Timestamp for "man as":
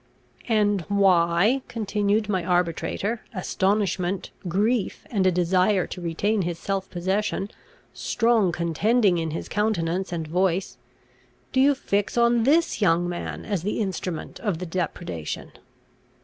13.07-13.61